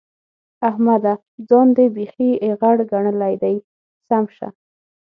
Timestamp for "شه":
4.35-4.49